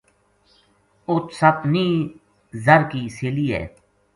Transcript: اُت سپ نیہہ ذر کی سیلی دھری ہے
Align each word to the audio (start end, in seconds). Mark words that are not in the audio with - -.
اُت 1.09 1.25
سپ 1.39 1.57
نیہہ 1.71 1.95
ذر 2.65 2.81
کی 2.91 3.01
سیلی 3.15 3.45
دھری 3.47 3.47
ہے 3.55 3.63